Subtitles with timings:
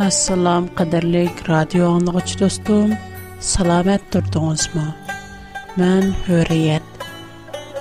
[0.00, 2.94] Ассалам, кадерлек радио аңлыгыч достум.
[3.48, 4.84] Саламат турдыңызмы?
[5.80, 7.04] Мен Хөрият.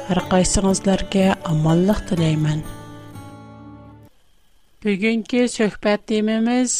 [0.10, 1.24] Һәр кайсыгызларгә
[1.54, 2.44] аманлык теләйм.
[4.84, 6.76] Бүгенге сөхбәт темамыз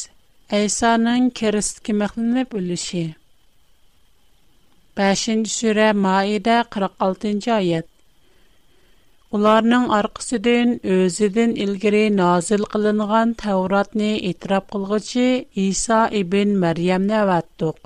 [0.60, 3.06] Әйсаның кирист кимәхлене бүлеше.
[5.00, 7.88] 5-нче сүре Маида 46 cı аят.
[9.38, 15.26] Уларның аргысыдан өзеген илгәре назил кылынган Тавротны итрап кылгычы
[15.64, 17.78] Иса ибен Марьямны аваттык.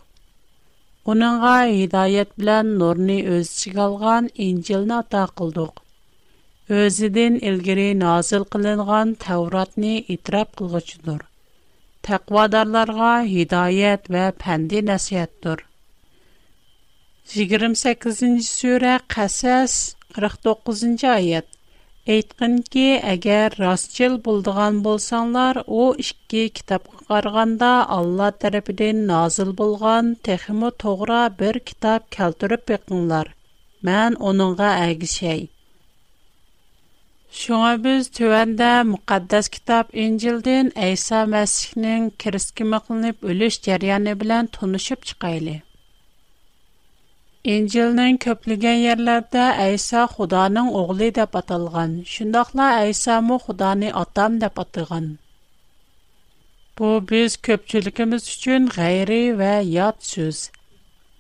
[1.14, 5.82] Уның га һидаят белән нурны өс чик алган Инҗилны такылдық.
[6.78, 11.26] Өзеген илгәре назил кылынган Тавротны итрап кылгычынар.
[12.08, 15.68] Таквадарларга һидаят ва пәнди нәсиәттөр.
[17.36, 19.76] 28нчы сүре Кассас
[20.14, 21.48] 49-cı ayət.
[22.14, 31.22] Әйтқінке, әгәр расчыл бұлдыған болсаңлар, о ішкі кітапқа қарғанда Алла тәріпіден назыл болған тәхімі тоғра
[31.40, 33.32] бір кітап кәлтіріп бекіңлар.
[33.90, 35.42] Мән оныңға әгішәй.
[37.44, 45.62] Шуңа біз төвәндә мұқаддас китап Инжилден Әйса Мәсіхнің кіріскі мұқылынып өліш жәрияны білән тұнышып чықайлы.
[47.44, 51.92] İncilning ko'pligan yerlarda Aysa Xudoning o'g'li deb atalgan.
[52.12, 55.06] Shundoqla Aysa mu Xudoni otam deb atagan.
[56.80, 60.38] Bu biz ko'pchiligimiz uchun g'ayri va yot so'z.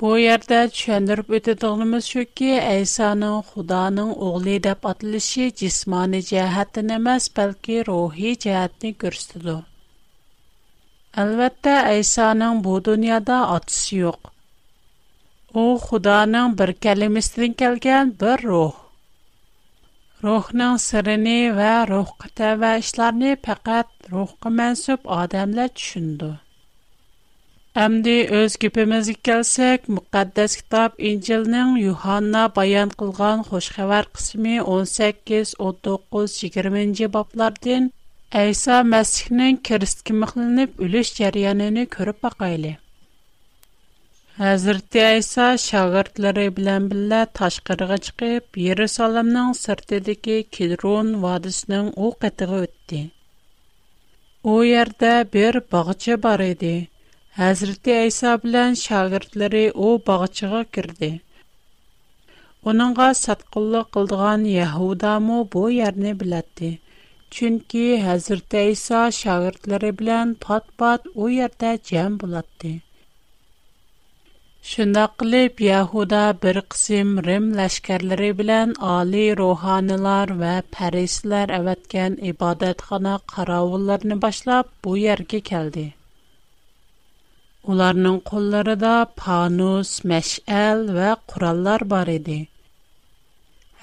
[0.05, 8.33] Bu yerda tushuntirib o'tadiganimiz shuki, Aysaning Xudoning o'g'li deb atalishi jismoniy jihatdan emas, balki ruhiy
[8.47, 9.57] jihatni ko'rsatadi.
[11.25, 14.32] Albatta, Aysaning bu dunyoda otasi yo'q.
[15.53, 18.75] u xudoning bir kalimasidan kelgan bir ruh
[20.23, 26.31] ruhning sirini va ruhqa tava ishlarni faqat ruhqa mansub odamlar tushundi
[27.83, 37.81] Әмді өз көпімізге келсек, мұқаддас кітап Инжилнің Юханна баян қылған қошқавар қысымы 18-19-20 баплардың
[38.43, 42.71] Әйса masihning кірісткі мұқылынып үліш jarayonini ko'rib бақайлы.
[44.37, 53.01] Хәзрәт Айса шагыртлары белән биллә ташкырыга чыгып, Иерусалимның сыртыдагы Кедрон вадысының у катыгы үтте.
[54.41, 56.71] У ярдә бер багыча бар иде.
[57.37, 61.11] Хәзрәт Айса белән шагыртлары у багычага кирде.
[62.71, 66.73] Уныңга саткыллы кылдыган Яһуда мо бу ярны билатты.
[67.37, 72.17] Чөнки Хәзрәт Айса шагыртлары белән пат-пат у ярдә җәм
[74.71, 83.17] Шундай кылып Яхуда бер кысым Рим лашкарлары белән али руханилар ва парислар әвәткән ибадат ибадатхана
[83.33, 85.83] каравылларын башлап бу яргә келде.
[87.73, 92.39] Уларның кулларында панус, мәшәл ва кураллар бар иде.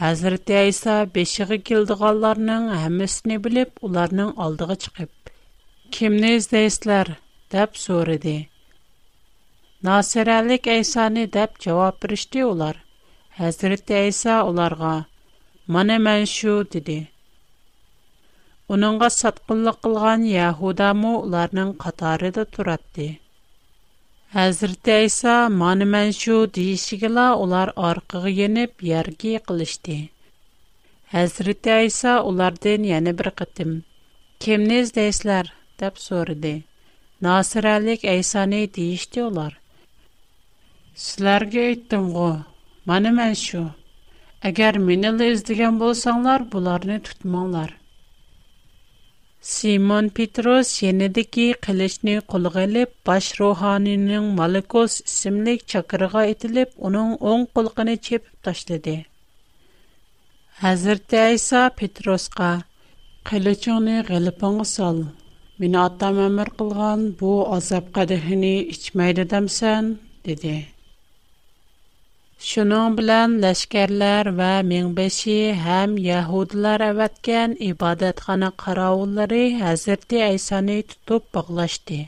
[0.00, 5.12] Хәзрәт Айса бешиге килдегәннәрнең һәммәсен белеп, уларның алдыга чыгып,
[5.98, 7.18] "Кемне издәсләр?"
[7.56, 8.38] дип сорады.
[9.86, 12.76] Nasirəlik əysəni dəb cavab birişdi olar.
[13.40, 14.90] Həzirətdə əysə olarqa,
[15.76, 16.96] mənə mən şü, dedi.
[18.76, 23.06] Onunqa satqınlıq qılğan Yahudamı onlarının qatarı da turatdı.
[24.36, 29.96] Həzirətdə əysə, mənə mən şü, deyişikilə onlar arqıqı yenib yərgi qılışdı.
[31.14, 32.84] Həzirətdə əysə, onlar din
[33.22, 33.72] bir qıtdım.
[34.44, 35.48] Kimniz deyislər,
[35.80, 36.58] dəb soru, dey.
[37.24, 38.62] Nasirəlik əysəni
[39.24, 39.59] olar.
[41.00, 42.24] Силарге иттым ғо,
[42.90, 43.60] маны мэн шу.
[44.48, 47.70] Агар мини лы издиган болсанлар, бұларни түтманлар.
[49.40, 57.94] Симон Петрос сенедики килични кулғы лип, баш руханинин Малекос ісимлик чакырға итилип, унын оң кулғыни
[57.96, 58.98] чепіп ташлиди.
[60.72, 62.52] Азиртті айса Петросға,
[63.30, 65.00] киличуни гилипан ғысал,
[65.64, 69.94] мини атам амир қылған, бу азап қадыхыни ічмайды дамсан,
[70.28, 70.60] диди.
[72.48, 75.32] Шуның белән ләшкәрләр ва меңбеши
[75.64, 81.98] һәм яһудлар әвәткән ибадатхана каравыллары хәзерте Айсаны тутып баглашты.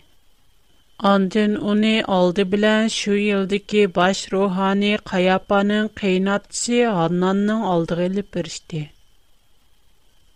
[1.10, 8.82] Андын уни алды белән шу елдыки баш рухани Каяпаның кыйнатсы Аннанның алдыгы элеп биришти.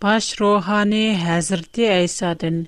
[0.05, 2.61] Баш рухани хәзерте Айсадын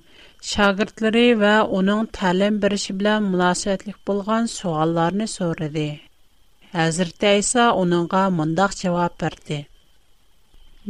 [0.54, 5.88] шагыртлары ва уның тәлим бириши белән мөнасәбәтлек булган сугалларны сорыды.
[6.76, 9.56] Hazır айса, onunğa mındaq җавап бирде.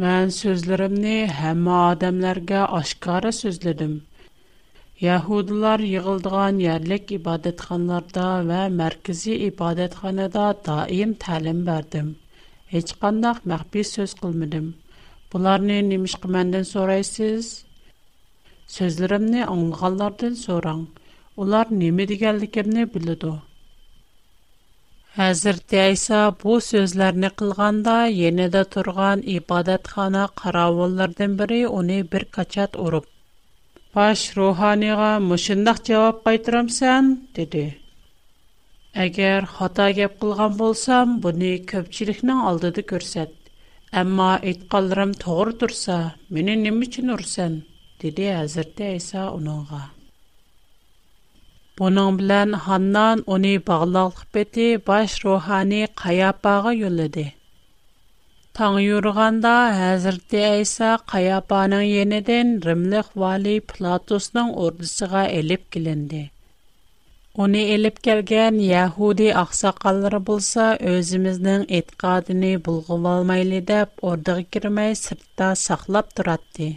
[0.02, 3.92] Мен сүзләремне һәм адәмләргә ашкора сүзледем.
[5.04, 12.08] Яһудлар йыгылдыган ярьлек ибадатханәләрдә ва мәркәзи ибадатханәдә даим тәлим бердем.
[12.80, 14.66] Эч кендәк мәхбир сүз кылмадым.
[15.34, 17.52] Буларның нимышкы мендән сорасыз
[18.78, 20.86] сүзләремне аңгыллардан сораң.
[21.38, 23.14] Улар неме дигәнлекне белә
[25.18, 33.06] Хәзерте Айса бу сүзләрне кылганда яныда турган ибадатхана карауыллардан бірі уни бер качат урып.
[33.96, 37.10] "Паш руханега мошындагы җавап кайтырамсан?"
[37.40, 37.64] диде.
[39.06, 43.30] "Әгәр хата яп кылган булсам, буны көччелекнең алдыды күрсәт.
[44.04, 45.98] әмма әйткәнләрем туры дурса,
[46.38, 47.62] менән ни өчен ур сан?"
[48.04, 49.88] диде хәзерте Иса оңа.
[51.78, 57.24] Бұның білән Ханнан оны бағылалық беті баш рухани қаяпаға юліді.
[58.58, 59.52] Таң юрғанда
[59.90, 66.24] әзірді Әйса қаяпаның еніден Римлік вали Платусның ордысыға әліп келінді.
[67.46, 70.66] Оны әліп келген Яхуди ақсақалары болса,
[70.96, 76.72] өзіміздің етқадыны бұлғып алмайлы деп, ордығы кірмей сыртта сақлап тұратты.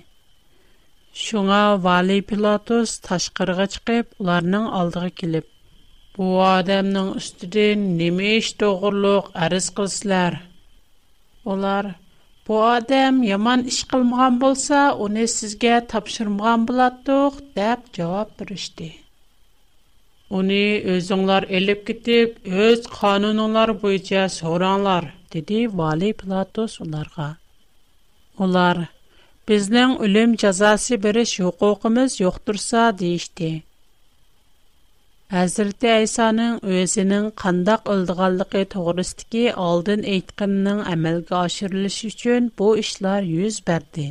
[1.19, 5.47] Шуңа Вали Пилатус ташқырға чықип, уларының алдығы килип.
[6.17, 10.37] Бу адамның үстіден неме іш доғырлық арыс қылсылар.
[11.53, 11.89] Олар,
[12.47, 18.87] Бу адам яман іш қылмған болса, уни сізге тапшырмған боладдух, деп, жауап бір ішди.
[20.39, 20.61] Уни
[20.95, 27.29] өзіңлар еліп китиб, өз қанунулар бойча соғранлар, деди Вали Пилатус уларға.
[28.47, 28.85] Олар,
[29.51, 33.47] Bizning o'lim jazosi berish huquqimiz yo'qtursa deyishdi.
[35.37, 44.05] Hazreti Aysoning o'zining qandoq o'ldiganligi to'g'risidagi oldin aytqanining amalga oshirilishi uchun bu ishlar yuz berdi.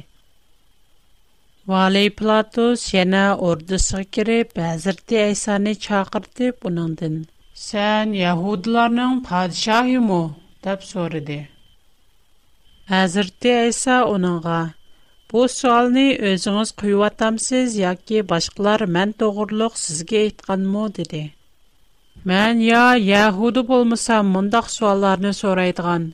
[1.73, 7.15] Vali Platus yana ordusiga kirib, Hazreti Aysoni chaqirtib, uningdan
[7.65, 10.23] "Sen Yahudlarning podshohimi?"
[10.69, 11.41] deb so'radi.
[12.97, 14.59] Hazreti Aysa uningga
[15.35, 21.21] «Бу суални өзіңіз күйватамсиз, яки башқылар мән доғырлық сізге ийткан му?» диди.
[22.31, 26.09] «Мән я, яхуду болмасам, мұндах суаларны сорайдған.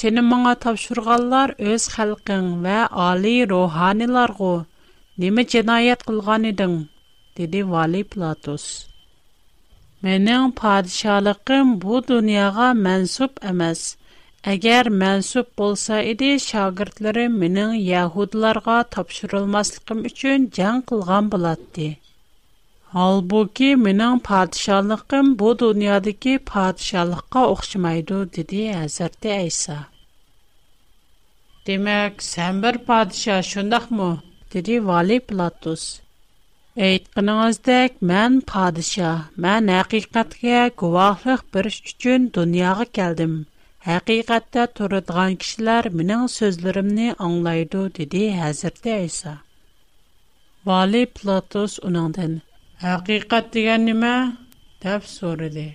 [0.00, 2.76] Сені маңа тапшурғалар өз халқын вә
[3.06, 4.52] али руханиларғу
[5.24, 6.76] неме джинаят қылған идің?»
[7.40, 8.66] диди Вали Платус.
[10.04, 13.86] «Менің падишалықым бұ дунияға мэнсуп амаз».
[14.50, 21.84] Әгәр мәнсуб булса иде, шагирдләре минең яһудларга тапшырылмаслыгым өчен җан кылган булатты.
[22.96, 29.76] Halbuki минең падишалыгым бу дөньядагы падишалыкка охшамайды, диде Хәзрәт Әйса.
[31.70, 34.10] Демәк, сән бер падиша шундакмы?
[34.56, 35.86] диде Вали Платус.
[36.88, 39.14] Әйткәнегездәк, мен падиша,
[39.46, 43.44] мен хакыйкатькә гувахлык бериш өчен дөньяга келдим.
[43.84, 49.32] Həqiqətdə turudğan kişilər mənim sözlərimi anlaydı, dedi Həzrət İsa.
[50.70, 52.38] Vali Platos onundan.
[52.88, 54.14] Həqiqət deyən nə?
[54.82, 55.70] deyə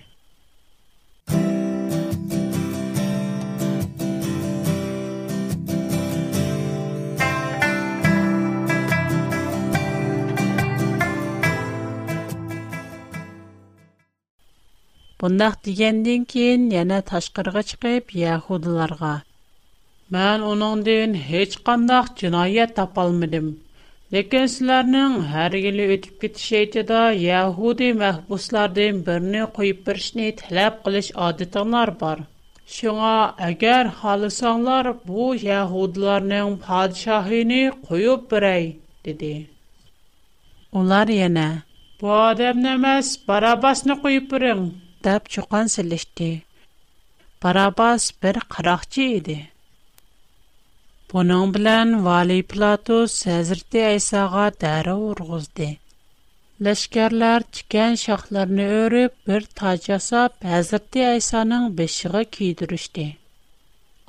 [15.20, 19.14] Бондах дигенден кейн яна ташкарга чыгайб яхудыларга.
[20.14, 23.46] Мен онон дейн хич қандах джинайят тапалмидим.
[24.12, 27.00] Лекен сыларның хар елі өтпит шейтада
[27.42, 32.18] яхуди махбусларден бірні қойып біршни талап қылыш адытанлар бар.
[32.76, 33.16] Шыңа,
[33.50, 37.60] агер халысанлар, бұ яхудыларның падшахини
[37.90, 38.64] қойып бірай,
[39.04, 39.34] диди.
[40.78, 41.48] Онлар яна,
[42.00, 44.60] «Бу адам немаз барабасны қойып бірин»,
[45.06, 46.28] тап чуған силишти.
[47.44, 49.36] Барабас бір қырахчи іди.
[51.12, 55.68] Бонон білен Валий Платус Сазирти Айсаға дәрі урғызди.
[56.68, 63.06] Лешкерлер чикен шахларни орып бір таджаса Базирти Айсанын бешіғы кейдүрүшди.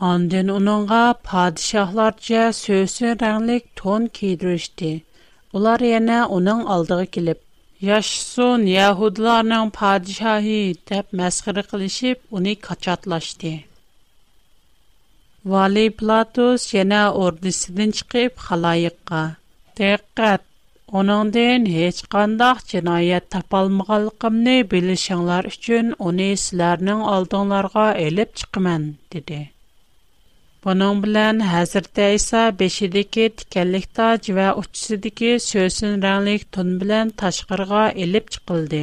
[0.10, 4.91] Андын унуңа падишахларча сөйсін рәңлик тон кейдүрүшди.
[5.53, 7.46] Улар ене унуң алдығы килип
[7.88, 10.55] Яшсун яһудларның падишаһи
[10.89, 13.51] деп мәсхире кылышып, уни качатлашты.
[15.53, 19.21] Вали Платос яна ордысыдан чыгып халайыкка.
[19.79, 20.43] Дәккәт,
[21.03, 29.39] оныңдан һеч кандай җинаят тапалмаганлыгымны белешеңләр өчен уни сезләрнең алдынларга элеп чыкмын, диде.
[30.65, 38.25] Bunun bilan Hazreti İsa beşidiki tikenlik tac ve uçsidiki söğsün rənglik tun bilan taşqırğa elip
[38.35, 38.81] çıqıldı.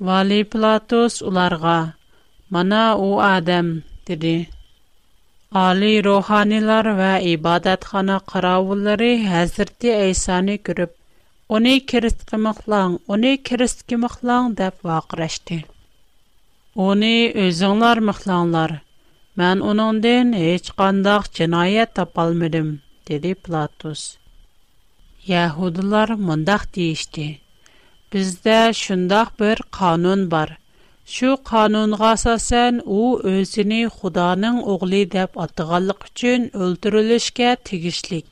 [0.00, 1.94] Vali Platus ularga,
[2.50, 3.66] mana o adam,
[4.08, 4.34] dedi.
[5.54, 10.90] Ali ruhanilar ve ibadatxana qaravulları Hazreti İsa'ni görüp,
[11.56, 15.56] Оны киріст қымықлаң, оны киріст қымықлаң деп вақырашты.
[16.90, 17.14] Оны
[17.44, 18.76] өзіңлар мұқлаңлар,
[19.40, 22.66] Мен оның ден еч қандақ чинайет тапалмедім,
[23.10, 24.00] деді Платус.
[25.30, 27.24] Яхудылар мұндақ дейшті.
[28.12, 30.52] Бізді шындақ бір қанун бар.
[31.14, 33.00] Шу қанунға сасен, о
[33.32, 38.26] өзіні Худаның оғли деп атығалық үчін өлтірілішке тігішлік.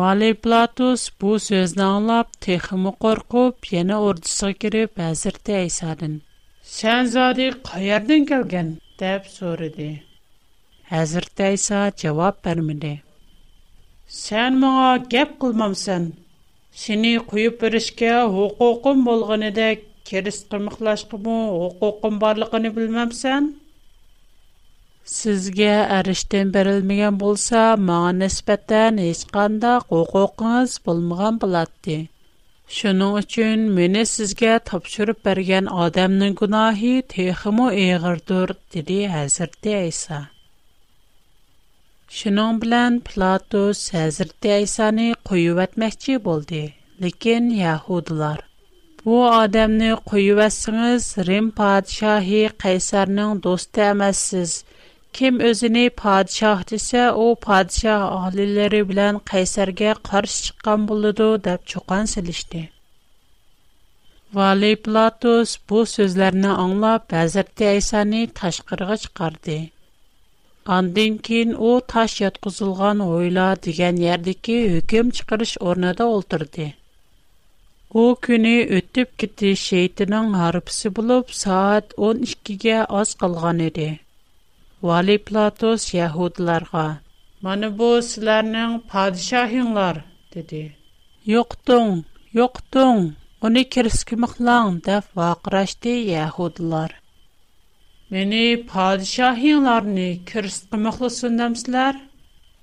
[0.00, 6.18] Вали Платус бу сөзін аңлап, текімі қорқып, ені ордысы керіп әзірті әйсадын.
[6.78, 8.74] Сән зады қайардың келген?
[9.00, 9.86] Деп сөреде
[10.90, 12.92] хәзер тә исә җавап бирмиле
[14.18, 16.06] Сән моңа гәп кулмамсын
[16.84, 19.66] сине куып үрүшке хукукым булганы дә
[20.10, 23.50] керис кымыклашкым, хукукым барлыгыны белмәмсән
[25.18, 31.76] Сезгә әриштән бирелмәгән булса, миңа нисбәттән һичкөн дә хукукыгыз булмаган булат
[32.74, 40.18] Шуның өчен мине сезгә тапшырып берген адамның гунахи техимо эгырдыр, диде хәзер Тейса.
[42.10, 46.64] Шуның белән Плато хәзер Тейсаны куып әтмәкче булды,
[46.98, 48.42] ләкин яһудлар
[49.04, 53.86] Бу адамны куып әссәңез, Рим патшаһи Кайсарның досты
[55.18, 62.60] Kim özünü padişah desa, o padişah ohlilari bilan Qaysarga qarşı chiqqan bo'ladi deb cho'qon silishdi.
[64.38, 69.56] Vali Platus bu so'zlarni anglab, Hazrat Aysani tashqariga chiqardi.
[70.76, 76.66] Ondan keyin u tosh yotqizilgan o'yla degan yerdagi hukm chiqarish ornada oltırdı.
[78.02, 83.88] O kuni o'tib gitti şeytinin harpisi bo'lib, saat 12 ga az qolgan edi.
[84.88, 86.82] Vali Platos Yahudlarga,
[87.44, 90.60] ''Mana bu sizlərinin padişahınlar'' dedi.
[91.30, 91.90] ''Yoxdun,
[92.40, 92.98] yoxdun,
[93.48, 96.90] onu kirskimıqlan'' dəf vaqıraşdı Yahudlar.
[98.14, 102.00] ''Məni padişahınlarını kirskimıqlısın dəmsilər?''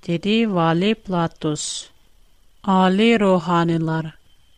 [0.08, 1.64] dedi Vali Platos.
[2.82, 4.04] Ali ruhanilar,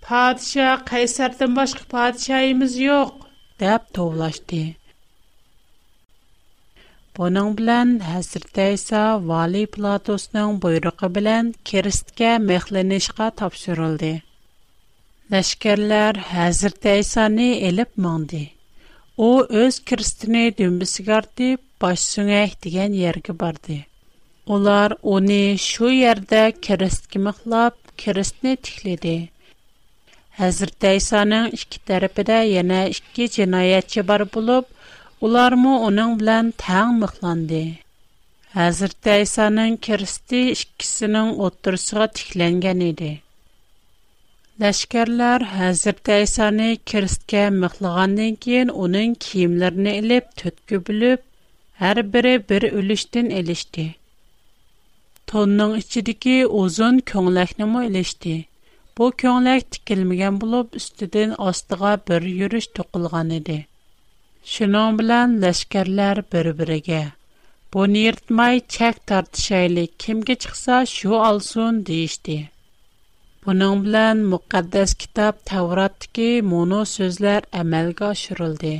[0.06, 3.22] ''Padişah Qaysardan başqa padişahımız yox''
[3.66, 4.62] dəb tovlaşdı.
[7.16, 14.10] Бұның білән, әсірті әйса, Вали Платосның бұйрықы білән, керістке мәхленешқа тапшырылды.
[15.32, 18.42] Нәшкерлер әзірті әйсаны еліп маңды.
[19.28, 21.48] О, өз керістіне дүмбісі қарды,
[21.80, 23.78] баш сүңәк ергі барды.
[24.44, 29.16] Олар оны шу ерді керістке мұқлап, керістіне тіхледі.
[30.36, 34.68] Әзірті әйсаның үшкі тәріпі де ене үшкі бар болып,
[35.24, 37.60] ularmı onun bilan tang miqlandı.
[38.54, 43.20] Hazreti İsa'nın kirsti ikkisinin o'ttirisiga tiklangan edi.
[44.60, 51.20] Ләшкәрләр Хәзрәт Исаны кирсткә мыхлагандан кин уның киемләрен элеп төткү бүлеп,
[51.82, 53.84] һәр бире бер үлештен элешти.
[55.32, 58.36] Тонның içидәге озын көңләкне мо элешти.
[58.96, 63.62] Бу көңләк тикилмәгән булып, үстидән астыга бер йөреш тукылган иде.
[64.54, 66.98] Şunun bilan лашкарлар bir-biriga
[67.74, 72.36] buni yirtmay chak tortishaylik kimga chiqsa шу olsin deyishdi
[73.46, 78.74] buning bilan muqaddas kitob tavrotdagi моно so'zlar amalga oshirildi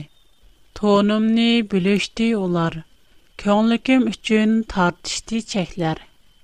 [0.83, 2.75] to'nimni bilishdi улар.
[3.45, 5.99] ko'nglim uchun tortishdi chaklar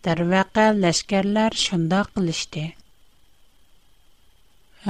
[0.08, 2.64] darvaqa лашкарлар shundoq qilishdi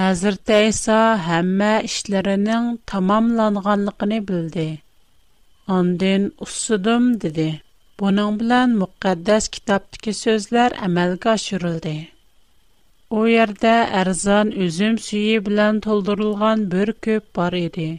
[0.00, 0.94] Әзірт әйса
[1.38, 4.62] әммә işlərinin tamamlanғанлықыны білді.
[5.78, 7.44] Әндің ұссыдым, деді.
[8.02, 11.92] Бұның білән мүкәддәс китаптікі сөзлер әмәлгі ашырылды.
[13.18, 17.90] О ярда әрзан өзім сүйі білән толдырылған бір көп бар еді.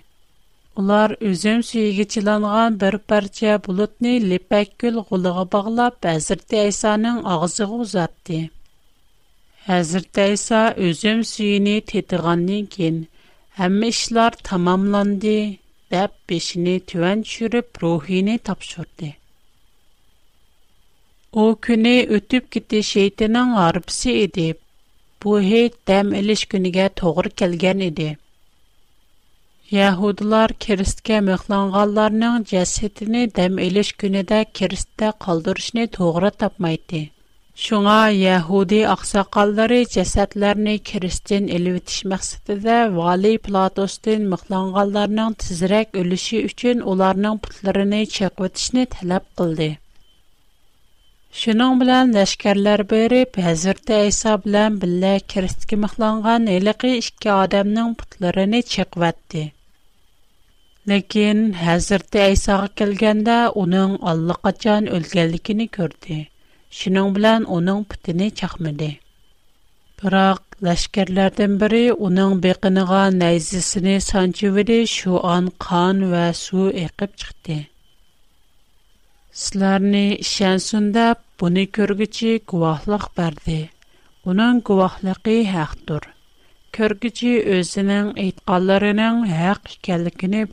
[0.83, 8.41] Олар өзім сүйігі тіланған бір партия бұлытны лепәккіл ғылығы бағылап әзірт әйсаның ағызығы ұзатты.
[9.67, 12.96] Хәзрәт Айса үзем сүйенә тетигәннән кин,
[13.60, 15.36] һәм эшләр тәмамланды,
[15.93, 19.12] дип бешенә төвән чүреп, рухинә тапшырды.
[21.32, 24.50] O күне өтүп китте шейтаның арыпсы иде.
[25.24, 28.10] Бу һәй дәм элеш күнегә тогыр келгән иде.
[29.77, 37.08] Яһудлар Кирсткә мәхланганларның җәсәтене дәм элеш күнедә Кирстә калдырышны тогыра тапмайды.
[37.62, 47.93] Шуңа яһуди аксакаллары җәсәтләрне Кристин элевитиш мәхсәтендә Вали Платостин мәхланганларның тизрәк өлеше өчен уларның путларын
[48.15, 49.67] чакытышны таләп кылды.
[51.43, 59.45] Шуның белән нәшкәрләр берип, Хәзрәт Айса белән биллә Кристик мәхланган элеге ике адамның путларын чакытты.
[60.93, 66.24] Ләкин Хәзрәт Айсага килгәндә, уның аллы качан өлгәнлекене күрде.
[66.77, 68.91] Шинон билан унинг путини чахмади.
[69.99, 75.45] Бирок лашкарлардан бири унинг беқинига найзисини санчивди, шу он
[76.13, 77.57] ва су эқиб чиқди.
[79.41, 83.69] Силарни ишансун деб буни кўргичи гувоҳлик Уның
[84.29, 86.03] Унинг гувоҳлиги ҳақдир.
[86.75, 90.43] Кўргичи ўзининг айтқанларининг ҳақ эканлигини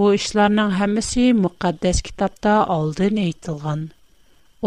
[0.00, 3.80] Bu işlərinin hamısı müqəddəs kitabda aldın aytılğan.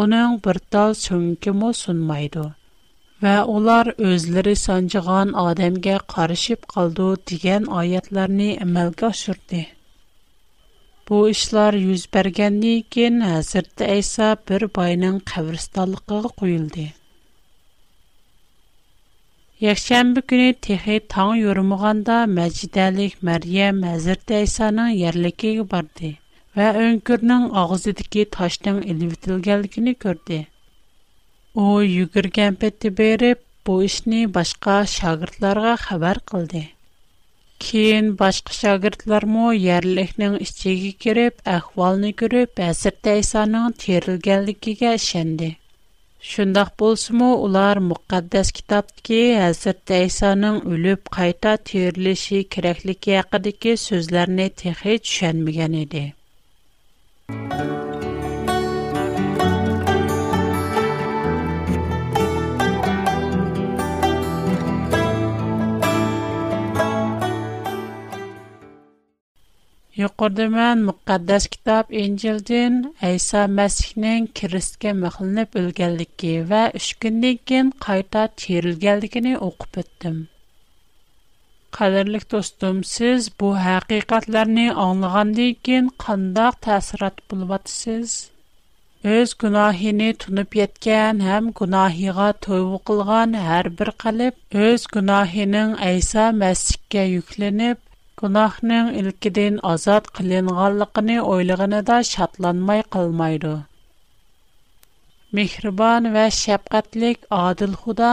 [0.01, 2.43] Onun bir dal sönkümü sunmaydı
[3.23, 9.63] və onlar özləri sancığan adamğa qarışıb qaldı degan ayətlərini əməlgə aşırdı.
[11.09, 16.91] Bu işlər yüz bərgəndən keyin Hazret İsa bir bayının qəbristonluğuna qoyuldu.
[19.61, 26.09] Яхшәм бүген Тэхэ таң йорумғанда мәҗидәлык Мәрйәм хәзрәтәйсаның ярлыгы күрде.
[26.55, 30.39] Вә өнкүрнең агызы дике ташның илмителганлыгын күрде.
[31.53, 33.29] У югыркан бетте бере
[33.65, 36.63] бу эшне башка шәгирдларга хабар кылды.
[37.59, 44.97] Кен башка шәгирдлар мо ярлыкның исеге киреп, әхвалны күреп, хәзрәтәйсаның терелгәнлыгыга
[46.31, 54.97] Шондак булсымы улар муккаддас китабтә ки Иса тәйһаның үлеп кайта төрлеше кирәклеге хакыдагы сүзләрен тәхе
[55.09, 56.05] чүşenмәгән иде.
[70.01, 72.77] Yuqorda men müqəddəs kitab İncildin
[73.09, 80.15] İsa Məsihinin Kiristə məxlinib ölgənliyi və 3 gündən keyin qayta tirilgənligini oqib o'tdim.
[81.77, 88.17] Qadirlik dostum, siz bu haqiqatlarni anglagandan keyin qandaq təsirat bulvatısınız?
[89.17, 97.09] Öz günahini tunub yetkən, həm günahiga toyvu qılğan hər bir qalb öz günahinin Əysa Məsihə
[97.13, 97.89] yüklənib
[98.23, 103.49] gunohning ilkidin ozod qilinganligini o'ylaganida shodlanmay qolmaydi
[105.39, 108.11] mehribon va shafqatlik odil xudo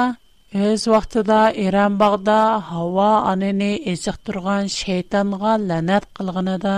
[0.71, 2.39] o'z vaqtida eronbog'da
[2.71, 6.75] havo onani eziq turgan shaytonga la'nat qilganida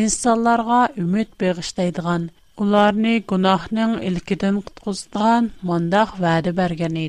[0.00, 2.28] insonlarga umid beg'ishlaydigan
[2.66, 5.42] ularni gunohning ilkidan qutqizdigan
[5.72, 7.00] mondoq va'da bergan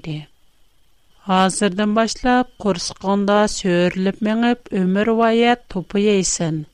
[1.26, 6.66] Hazırdan başlap, qursqonda sörülip meñep, ömür wayat tup eysen.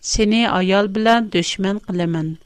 [0.00, 2.38] Seni ayal bilan düşman qılaman.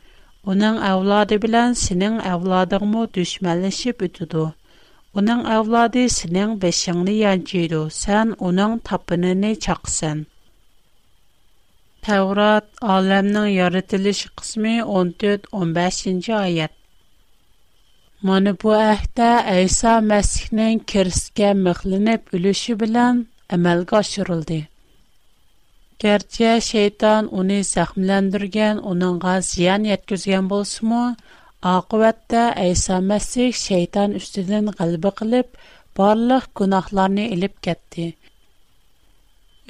[0.47, 4.43] Oning avladi bilan sining avladıñ mo düşmanləşip ötüdü.
[5.17, 10.19] Oning avladi sining beşengniñ yañjıro, sen oning tapınıne çaqsən.
[12.05, 16.75] Täwrât, âlemneñ yaratılış qismi 14-15-nji ayet.
[18.25, 24.61] من бу احتا Айса مسیح نین کرست که مخلنه بلوشی بلن امالگا شرولدی.
[26.05, 31.05] уни شیطان اونی سخملندرگن اونان غا زیان Айса بولسمو
[31.75, 35.47] آقوات دا ایسا مسیح شیطان اشتدن غلب قلب
[35.97, 38.07] بارلخ گناخلارنی الیب کتی.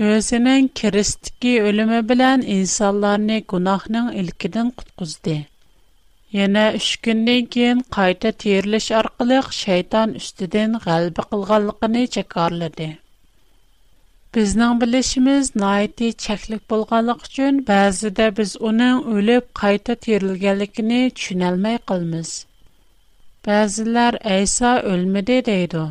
[0.01, 2.11] اوزنن کرست که
[6.35, 12.88] Yana 3 kundan keyin qayta terilish orqali shayton ustidan g'alba qilganligini jakorladi.
[14.38, 22.33] Bizning bilishimiz noiti cheklik bo'lganligi uchun ba'zida biz uning o'lib qayta terilganligini tushunalmay qolamiz.
[23.51, 25.85] Ba'zilar Aysa o'lmadi deydi.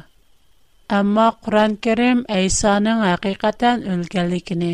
[1.00, 4.74] Ammo Qur'on-Karim Aysaning haqiqatan o'lganligini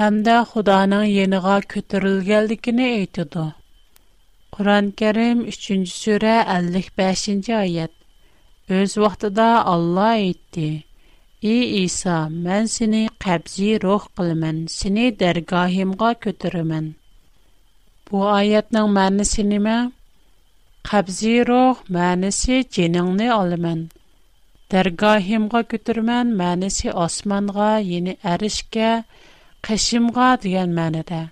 [0.00, 3.46] hamda Xudoning yeniga ko'tarilganligini aytadi.
[4.56, 7.90] Qur'on Kərim 3-cü surə 55-ci ayət.
[8.76, 10.68] Öz vaxtında Allah etdi.
[11.54, 12.14] Ey İsa,
[12.46, 16.88] mən səni qəbzi ruh qılımən, səni dərgahimğa götürəmən.
[18.08, 19.76] Bu ayətin mənası nə?
[20.92, 23.84] Qəbzi ruh mənası ciningni alımən.
[24.76, 28.90] Dərgahimğa götürmən mənası osmanğa, yəni ərişkə,
[29.68, 31.26] qəşimğa deyilən mənadır.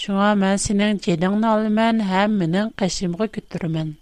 [0.00, 1.76] Чырам мен синең җыдыңны алым
[2.08, 3.92] һәм минең кышымга күтәрмен.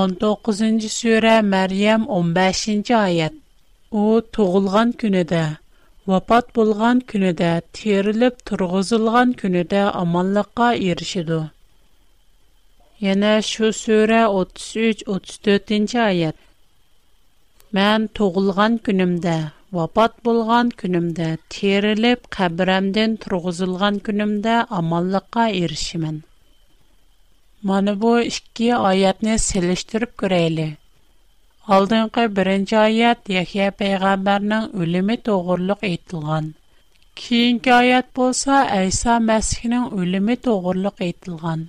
[0.00, 3.34] 19нче сүре Мәрйәм 15нче аят.
[4.02, 5.42] У тугылган көн иде,
[6.06, 11.40] вапат булган көн иде, терелеп тургызылган көн иде, аманлыкка эрешиде.
[13.08, 16.36] Яңа шү сүре 33 34нче аят.
[17.74, 18.78] Мен тугылган
[19.78, 26.16] Вапат булған күнімді, тирилип, кабирамдин тұрғызылған күнімді амаллыка иришимен.
[27.70, 30.66] Маны бу ішки аятны силиштырып күрейли.
[31.76, 36.50] Алдынғы бірінч аят дихия пейгамбарның үліми доғурлык итилған.
[37.22, 41.62] Киінгі аят болса, айса мәсхінің үліми доғурлык итилған.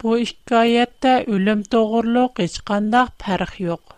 [0.00, 3.97] Бу ішки аятта үлім доғурлык ічқандах парых йоқ.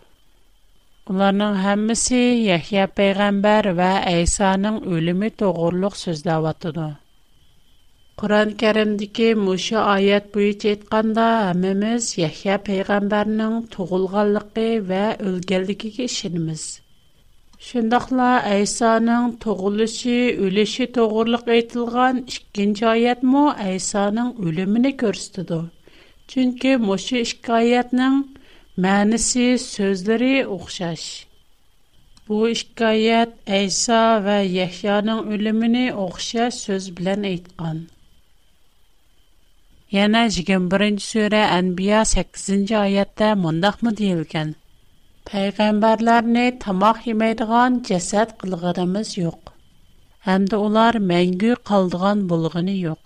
[1.09, 2.15] Onlarning hammasi
[2.47, 6.83] Yahya payg'ambar va Aysoning o'limi to'g'riliq so'zlayotdi.
[8.21, 16.63] Qur'on Karimdagi mushu oyat bo'yicha aytganda, hammamiz Yahya payg'ambarning tug'ilganligi va o'lganligiga ishonamiz.
[17.71, 20.17] Shundoqla Aysoning tug'ilishi,
[20.49, 25.59] o'lishi to'g'riliq aytilgan 2-chi oyatmo Aysoning o'limini ko'rsatadi.
[26.35, 28.21] Chunki mushu ikki
[28.81, 31.01] Mənisi, sözləri oxşar.
[32.29, 37.81] Bu hekayət İsa və Yəhyanın ölümünü oxşar söz bilan aytqan.
[39.97, 44.55] Yana 21-ci surə Ənbiya 8-ci ayətdə mındaqmı deyilgən?
[45.31, 49.41] Peyğəmbərlərini tamaq yeməydiğan cəsəd qılğırımız yox.
[50.29, 53.01] Həm də ular məngü qaldığan bulğunu yox.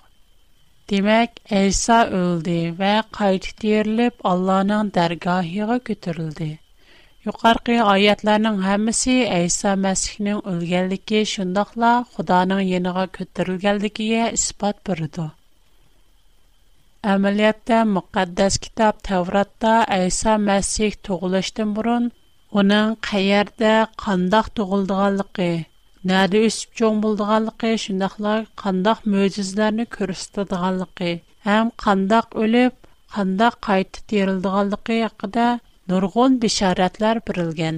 [0.91, 1.19] دیمه
[1.57, 2.81] ایسا اول دی و
[3.17, 6.51] قایت دیر لب الله نان درگاهی را کتر دی.
[7.25, 13.05] یوقارق عیات لان همه سی ایسا مسیح نم اول گل دیکی شندخلا خدا نان ینگا
[13.15, 14.23] کتر گل دیکیه
[26.05, 31.07] Нады өсеп чон булдыганлыкы, шул 낙лар қандақ мөҗизләрен күрсәтдеганлыгы,
[31.47, 32.75] һәм қандақ өлеп,
[33.15, 35.47] қанда кайтып терелдеганлыгы якидә
[35.93, 37.77] дөргөн бишаратлар бирелгән.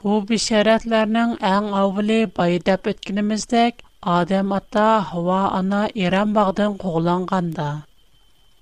[0.00, 3.72] Бу бишаратларның иң аввали байда беткәнемиздәк
[4.14, 7.68] Адам ата һуа аңа Иран багын кугланганда,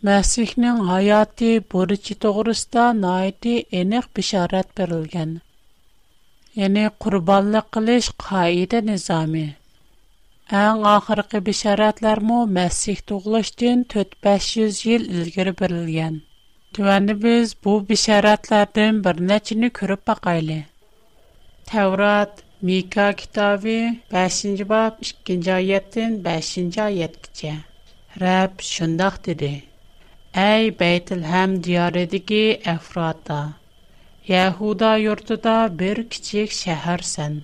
[0.06, 5.30] Məsihnin həyatı borcu toğrusda naiti eniq bişarət verilgan.
[6.62, 9.46] Yəni qurbanlıq qilish qaida nizami.
[10.64, 16.20] Ən axırqı bişarətlərmü Məsih doğuluşdan 4-500 il ilgiri verilgan.
[16.76, 20.60] Tüvəndi biz bu bişarətlərdən bir neçini görüb baxaylı.
[21.72, 27.54] Təvrat Мика китаби 5-нче бап 2-нче аяттан 5-нче аяткәчә.
[28.22, 29.48] Рәб шундый диде:
[30.42, 33.40] "Әй Бәйтелхәм диярыдагы Афрата,
[34.34, 37.34] Яхуда йортыда бер кичек шәһәрсән.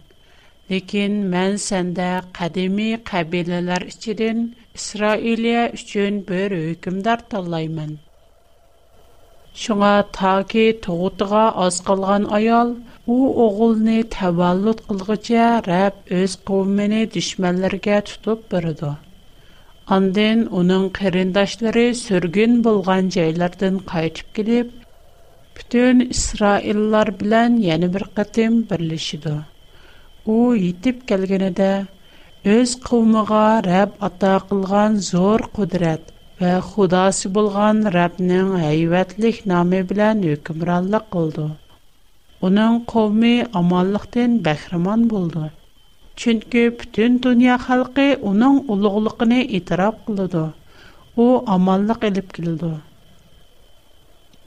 [0.70, 4.44] Ләкин мен сәндә қадеми кабилләр ичеден
[4.78, 7.98] Исраилия өчен бер хөкемдар таллаймын."
[9.64, 12.76] Шуңа таки туутыга аз аял
[13.16, 18.90] У огылны таваллут кылгыча Рәб үз кыумыны düşмәндәркә тутып биридо.
[19.96, 24.74] Андан униң кәрендәшләре сөргән булган яйлардан кайтып килеп,
[25.56, 29.32] бүтән исраиллилар белән, ягъни бер хытем берлишидо.
[30.34, 31.70] У йەتیп калгәне дә
[32.58, 36.12] үз кыумыга Рәб ата кылган зур кудрат
[36.44, 41.48] һәм Худосы булган Рәбнең һәйвәтлек исеме белән hükumranлык булды.
[42.46, 45.46] Уның قومы аманлыктан баһриман булды.
[46.22, 50.44] Чөнки бүтән дөнья халкы уның улуглыгына иттираф кылды.
[51.16, 52.70] У аманлык алып келді.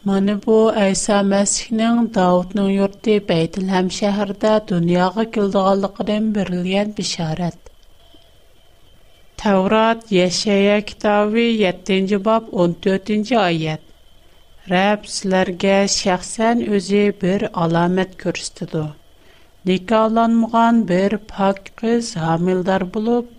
[0.08, 7.60] Мен бу әйса мәсиһнең Даудуң йорты Бейтлеһәм шәһәрдә дөньяга килдегенне бириләт бишарат.
[9.44, 13.82] Таврот яшәя китавы 7нҗи бап 14нҗи аят
[14.70, 18.82] Рәб сіләргә шәхсән өзі бір аламет көрістіду.
[19.70, 23.32] Никаланмыған бір пак кыз хамилдар болып,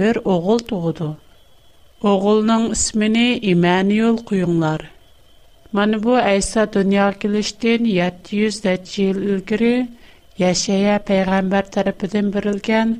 [0.00, 1.06] бір оғыл туғыду.
[2.12, 4.84] Оғылның ісміні имәні ел құйыңлар.
[5.80, 9.72] Мәні бұ Айса дүния келіштен 700 дәтчі ел үлгірі,
[10.44, 12.94] Яшая пәйғамбар тәріпідің бірілген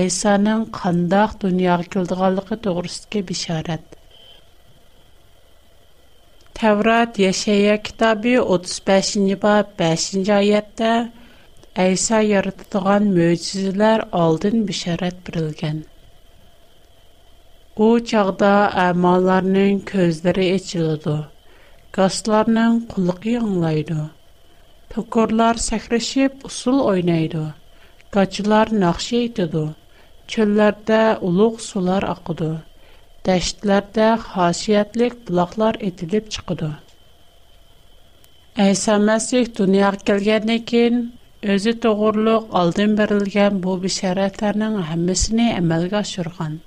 [0.00, 3.82] Айсаның қандақ дүния келдіғалықы тұғырыстығы бішарады.
[6.58, 10.90] Təvrat Yaşaya kitabı 35-ci bab 5-ci ayədə
[11.92, 15.80] İsa yaradılan möcüzələr aldın bişarət birilgan.
[17.86, 21.16] O çağda əmalarının gözləri açıldı.
[21.98, 23.98] Qaslarının qulluğu yanlaydı.
[24.94, 27.44] Tokorlar səhrəşib usul oynaydı.
[28.18, 29.64] Qaçılar naxşı etdi.
[30.36, 32.52] Çöllərdə uluq sular aqıdı.
[33.26, 36.66] dəştlərdə xasiyyətlik bulaqlar etilib çıxıdı.
[38.64, 40.98] Əysa Məsih dünyaya gəlgəndən kin,
[41.54, 46.58] özü doğurluq aldın verilgən bu bişərətlərinin hamısını əmələ gətirgan.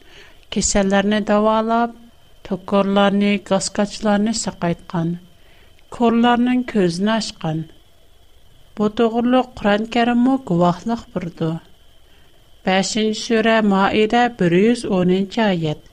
[0.55, 1.93] Kesəllərini davalab,
[2.49, 5.09] tokorlarını, qasqaçlarını saqaytqan,
[5.95, 7.59] korlarının gözünü açqan.
[8.77, 11.51] Bu doğurluq Quran-Kərimə guvahlıq burdu.
[12.67, 15.86] 5-ci surə Maide 110-cu ayət.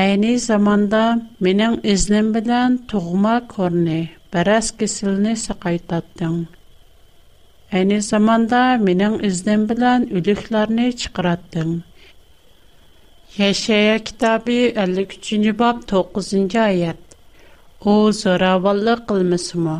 [0.00, 0.98] Әйні заманда
[1.44, 3.96] менің үзінім білін тұғыма көріне,
[4.36, 6.36] бәрәс кесіліне сақайтаттың.
[7.80, 11.74] Әйні заманда менің үзінім білін үліклеріне чықыраттың.
[13.48, 17.18] Ешея китаби 53-ні бап 9-ні айет.
[17.94, 19.76] О, зоравалы қылмысы мұ?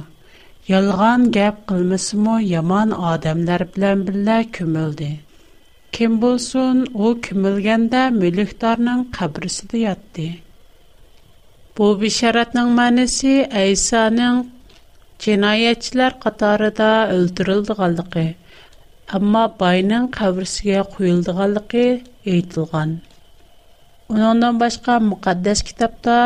[0.75, 5.13] Ялған кәп қылмысы Яман адамлар білін білі көмілді.
[5.95, 10.27] Кем болсун, о кимилгәндә мөлектарның кабрысыда ятты.
[11.79, 14.39] Бу бишаратның мәнисе Айсаның
[15.25, 18.25] җинаятьчылар катарында өлтүрелдегәнлеге,
[19.19, 21.85] әмма байның кабрысыгә куелдыганлыгы
[22.37, 22.95] әйтелгән.
[24.15, 26.17] Уныңдан башка мөхәддәс китапта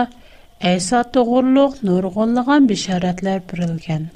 [0.73, 4.07] Айса тугырлык нургынлыгын бишаратлар бирелгән.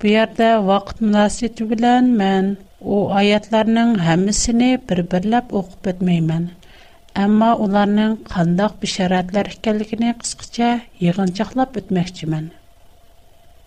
[0.00, 2.54] Бу ярда вакыт мөнәсәбәте белән мен
[2.90, 6.44] او аятларның لرنن همه سی نه بربرلاب اخبت میمن.
[7.24, 10.68] اما اولانن خنداق بشارت لرکلیک نقصه
[11.04, 12.46] یعنی چخلاب بد مختمن.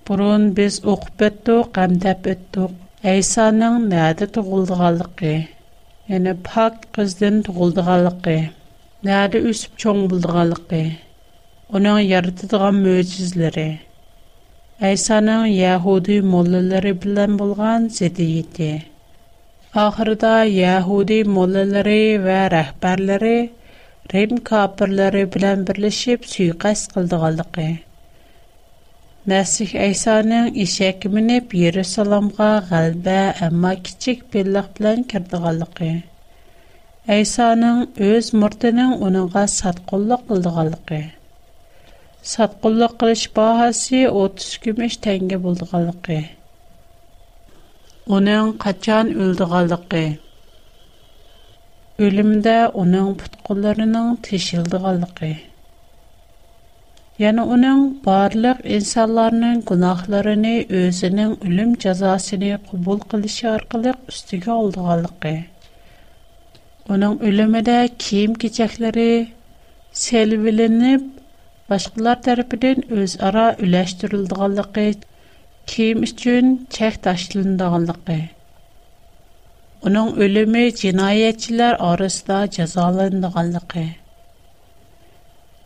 [0.06, 2.66] پرون بس اخبت تو قم دبت تو
[3.06, 5.38] عیسانن نهاد تو غلط غلقي.
[6.10, 8.42] یعنی پاک قصدن تو غلط غلقي.
[9.04, 10.00] نهاد یوسف چون
[19.84, 23.32] Ахырда яһуди моллалары ва рәхбәрләре
[24.12, 27.66] Рим капырлары белән берләшеп суйкас кылдыганлыгы.
[29.32, 33.18] Мәсих Айсаның ишәк минеп Иерусалимга гәлбә,
[33.50, 35.92] әмма кичек биллек белән кирдыганлыгы.
[37.18, 37.84] Айсаның
[38.14, 41.02] үз мортының уныңга сатқынлык кылдыганлыгы.
[42.36, 46.22] Сатқынлык кылыш баһасы 30 күмеш тәңге булдыганлыгы.
[48.14, 50.02] Уның қатчан үлдіғалдығы,
[52.08, 55.30] үлімді уның пудқуларының тишилдығалдығы.
[57.24, 65.34] Яны уның барлык инсаларының кунахларыни өзінің үлім джазасыни кубул қылишар қылық үстігі олдығалдығы.
[66.98, 69.10] Уның үліміде ким кичеклари
[70.06, 71.10] селбілініп,
[71.74, 74.88] башқылар тарапидың өз ара үләштүрілдіғалдығы,
[75.72, 76.04] kim
[76.76, 78.16] чек ташлында гонлыгы.
[79.90, 83.86] Уның өлеме җинаятчылар арасында язалындыганлыгы.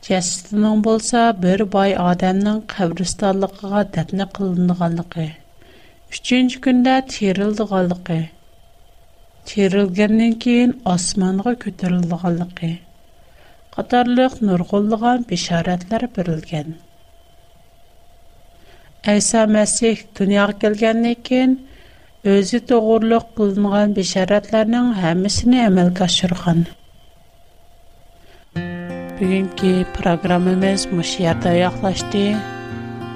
[0.08, 5.28] Чәстэннән булса, бер бай адамның хәврәстанлыгыга тәтне кылындыганлыгы.
[6.18, 8.20] 3нче көндә терилдыганлыгы.
[9.52, 12.72] Терилгәндән киен османлыгы көтәрелдеганлыгы.
[13.76, 14.42] Қатарлык
[15.34, 16.08] бишаратлар
[19.08, 21.54] Әйса Мәсих дөньяға келгәннән кин
[22.32, 26.66] өзі тоғырлық қылынған бешаратларның һәммәсен әмәлгә ашырган.
[28.60, 32.26] Бүгенге программабыз мышы ярда яклашты.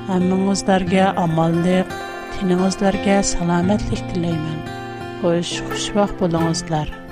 [0.08, 1.92] Һәммәңезләргә аманлык,
[2.38, 4.60] тиңезләргә саламәтлек теләймен.
[5.22, 7.03] Хош, хуш вакыт булыңызлар.